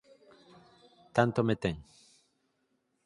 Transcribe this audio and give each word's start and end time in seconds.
Tanto 1.15 1.39
me 1.47 1.55
ten. 1.63 1.75